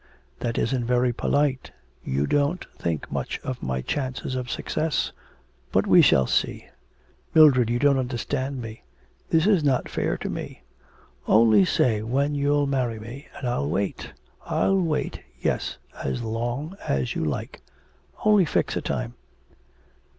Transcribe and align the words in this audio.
'That 0.39 0.57
isn't 0.57 0.83
very 0.85 1.13
polite. 1.13 1.69
You 2.03 2.25
don't 2.25 2.65
think 2.75 3.11
much 3.11 3.37
of 3.43 3.61
my 3.61 3.83
chances 3.83 4.33
of 4.33 4.49
success.... 4.49 5.11
But 5.71 5.85
we 5.85 6.01
shall 6.01 6.25
see.' 6.25 6.67
'Mildred, 7.35 7.69
you 7.69 7.77
don't 7.77 7.99
understand 7.99 8.63
me. 8.63 8.81
This 9.29 9.45
is 9.45 9.63
not 9.63 9.89
fair 9.89 10.17
to 10.17 10.27
me. 10.27 10.63
Only 11.27 11.65
say 11.65 12.01
when 12.01 12.33
you'll 12.33 12.65
marry 12.65 12.99
me, 12.99 13.27
and 13.37 13.47
I'll 13.47 13.69
wait, 13.69 14.11
I'll 14.47 14.79
wait, 14.81 15.19
yes, 15.39 15.77
as 16.03 16.23
long 16.23 16.75
as 16.87 17.13
you 17.13 17.23
like 17.23 17.61
only 18.25 18.43
fix 18.45 18.75
a 18.75 18.81
time.' 18.81 19.13